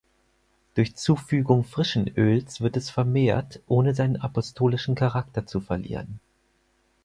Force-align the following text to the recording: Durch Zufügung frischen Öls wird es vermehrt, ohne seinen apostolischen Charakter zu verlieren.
Durch 0.73 0.95
Zufügung 0.95 1.63
frischen 1.63 2.07
Öls 2.17 2.59
wird 2.59 2.75
es 2.75 2.89
vermehrt, 2.89 3.59
ohne 3.67 3.93
seinen 3.93 4.15
apostolischen 4.19 4.95
Charakter 4.95 5.45
zu 5.45 5.59
verlieren. 5.59 6.19